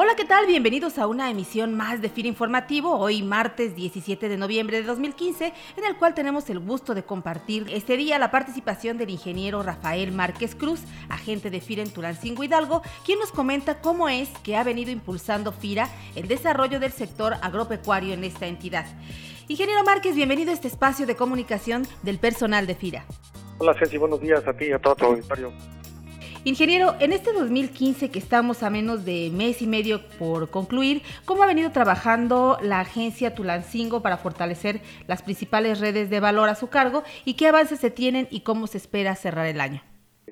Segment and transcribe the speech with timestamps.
[0.00, 0.46] Hola, ¿qué tal?
[0.46, 5.52] Bienvenidos a una emisión más de FIR Informativo, hoy martes 17 de noviembre de 2015,
[5.76, 10.12] en el cual tenemos el gusto de compartir este día la participación del ingeniero Rafael
[10.12, 14.62] Márquez Cruz, agente de FIRA en Tulancingo Hidalgo, quien nos comenta cómo es que ha
[14.62, 18.86] venido impulsando FIRA el desarrollo del sector agropecuario en esta entidad.
[19.48, 23.04] Ingeniero Márquez, bienvenido a este espacio de comunicación del personal de FIRA.
[23.58, 25.52] Hola Ceci, buenos días a ti y a todo tu auditorio.
[26.44, 31.42] Ingeniero, en este 2015 que estamos a menos de mes y medio por concluir, ¿cómo
[31.42, 34.76] ha venido trabajando la agencia Tulancingo para fortalecer
[35.08, 38.68] las principales redes de valor a su cargo y qué avances se tienen y cómo
[38.68, 39.82] se espera cerrar el año?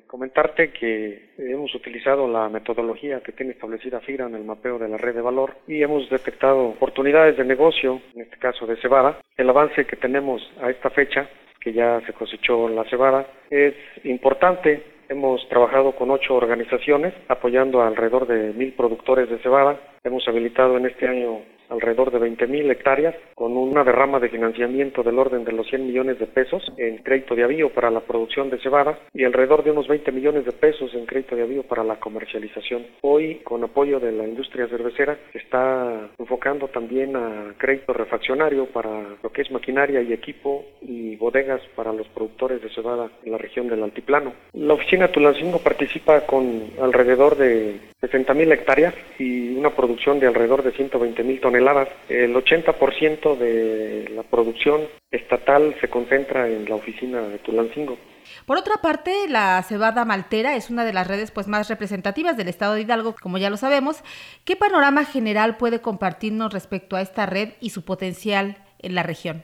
[0.07, 4.97] Comentarte que hemos utilizado la metodología que tiene establecida FIRA en el mapeo de la
[4.97, 9.19] red de valor y hemos detectado oportunidades de negocio, en este caso de cebada.
[9.35, 14.96] El avance que tenemos a esta fecha, que ya se cosechó la cebada, es importante
[15.09, 19.79] Hemos trabajado con ocho organizaciones apoyando a alrededor de mil productores de cebada.
[20.03, 25.19] Hemos habilitado en este año alrededor de 20.000 hectáreas, con una derrama de financiamiento del
[25.19, 28.59] orden de los 100 millones de pesos en crédito de avío para la producción de
[28.59, 31.99] cebada y alrededor de unos 20 millones de pesos en crédito de avío para la
[31.99, 32.85] comercialización.
[33.01, 39.31] Hoy, con apoyo de la industria cervecera, está enfocando también a crédito refaccionario para lo
[39.31, 43.67] que es maquinaria y equipo y bodegas para los productores de cebada en la región
[43.67, 44.33] del Altiplano.
[44.53, 50.73] La oficina Tulancingo participa con alrededor de 60.000 hectáreas y una producción de alrededor de
[50.73, 57.97] 120.000 toneladas el 80% de la producción estatal se concentra en la oficina de Tulancingo.
[58.45, 62.49] Por otra parte, la cebada maltera es una de las redes pues, más representativas del
[62.49, 64.03] estado de Hidalgo, como ya lo sabemos.
[64.45, 69.43] ¿Qué panorama general puede compartirnos respecto a esta red y su potencial en la región?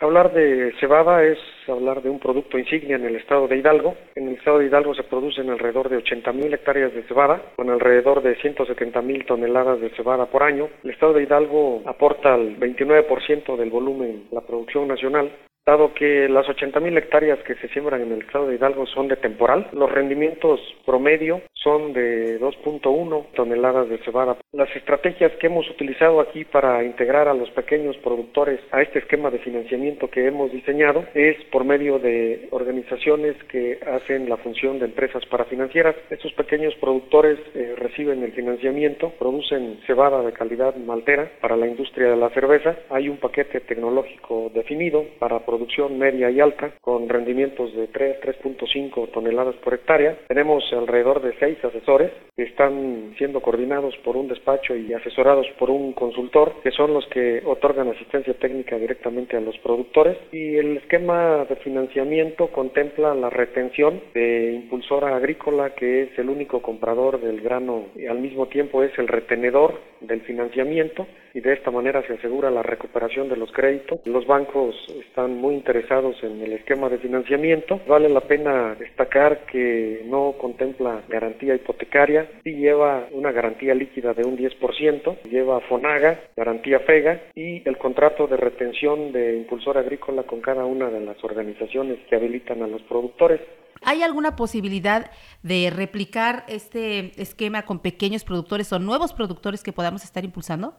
[0.00, 3.94] Hablar de cebada es hablar de un producto insignia en el estado de Hidalgo.
[4.16, 8.22] En el estado de Hidalgo se producen alrededor de 80.000 hectáreas de cebada, con alrededor
[8.22, 10.68] de 170.000 toneladas de cebada por año.
[10.82, 15.30] El estado de Hidalgo aporta el 29% del volumen de la producción nacional
[15.66, 19.16] Dado que las 80.000 hectáreas que se siembran en el estado de Hidalgo son de
[19.16, 24.36] temporal, los rendimientos promedio son de 2.1 toneladas de cebada.
[24.52, 29.30] Las estrategias que hemos utilizado aquí para integrar a los pequeños productores a este esquema
[29.30, 34.84] de financiamiento que hemos diseñado es por medio de organizaciones que hacen la función de
[34.84, 35.96] empresas parafinancieras.
[36.10, 42.10] Estos pequeños productores eh, reciben el financiamiento, producen cebada de calidad maltera para la industria
[42.10, 42.76] de la cerveza.
[42.90, 49.12] Hay un paquete tecnológico definido para producción media y alta, con rendimientos de 3, 3.5
[49.12, 50.18] toneladas por hectárea.
[50.26, 55.70] Tenemos alrededor de 6 asesores que están siendo coordinados por un despacho y asesorados por
[55.70, 60.16] un consultor, que son los que otorgan asistencia técnica directamente a los productores.
[60.32, 66.62] Y el esquema de financiamiento contempla la retención de Impulsora Agrícola, que es el único
[66.62, 71.70] comprador del grano y al mismo tiempo es el retenedor del financiamiento y de esta
[71.70, 74.00] manera se asegura la recuperación de los créditos.
[74.06, 77.78] Los bancos están muy interesados en el esquema de financiamiento.
[77.86, 84.24] Vale la pena destacar que no contempla garantía hipotecaria, sí lleva una garantía líquida de
[84.24, 90.40] un 10%, lleva FONAGA, garantía FEGA y el contrato de retención de impulsor agrícola con
[90.40, 93.40] cada una de las organizaciones que habilitan a los productores.
[93.82, 95.10] ¿Hay alguna posibilidad
[95.42, 100.74] de replicar este esquema con pequeños productores o nuevos productores que podamos estar impulsando?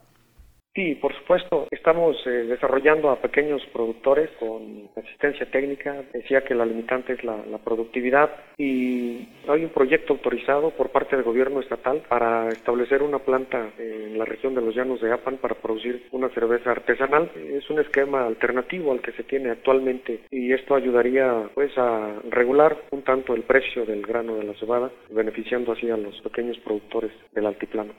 [0.76, 1.68] Sí, por supuesto.
[1.72, 6.04] Estamos eh, desarrollando a pequeños productores con asistencia técnica.
[6.12, 11.24] Decía que la limitante es la, productividad y hay un proyecto autorizado por parte del
[11.24, 15.56] gobierno estatal para establecer una planta en la región de los Llanos de Apan para
[15.56, 17.32] producir una cerveza artesanal.
[17.36, 22.78] Es un esquema alternativo al que se tiene actualmente y esto ayudaría pues a regular
[22.92, 27.12] un tanto el precio del grano de la cebada, beneficiando así a los pequeños productores
[27.32, 27.94] del altiplano.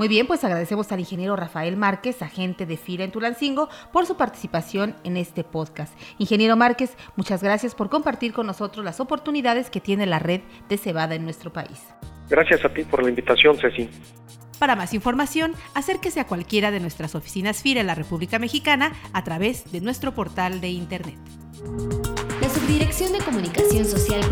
[0.00, 4.16] Muy bien, pues agradecemos al ingeniero Rafael Márquez, agente de FIRA en Tulancingo, por su
[4.16, 5.92] participación en este podcast.
[6.16, 10.78] Ingeniero Márquez, muchas gracias por compartir con nosotros las oportunidades que tiene la red de
[10.78, 11.82] cebada en nuestro país.
[12.30, 13.90] Gracias a ti por la invitación, Ceci.
[14.58, 19.22] Para más información, acérquese a cualquiera de nuestras oficinas FIRA en la República Mexicana a
[19.22, 21.18] través de nuestro portal de Internet.
[22.40, 24.22] La Subdirección de Comunicación Social